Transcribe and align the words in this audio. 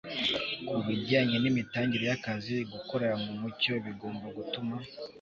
ku 0.67 0.75
bijyanye 0.85 1.35
n'imitangire 1.39 2.03
y'akazi, 2.09 2.55
gukorera 2.73 3.15
mu 3.23 3.31
mucyo 3.41 3.73
bigomba 3.85 4.25
gutuma 4.37 4.75